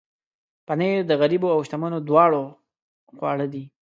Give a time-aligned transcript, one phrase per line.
[0.67, 2.43] پنېر د غریبو او شتمنو دواړو
[3.17, 3.63] خواړه دي.